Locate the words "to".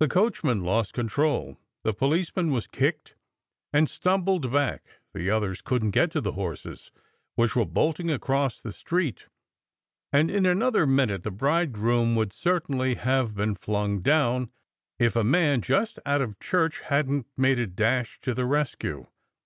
6.12-6.22, 18.22-18.32